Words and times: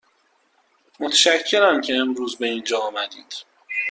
متشکرم 0.99 1.81
که 1.81 1.95
امروز 1.95 2.37
به 2.37 2.47
اینجا 2.47 2.79
آمدید. 2.79 3.35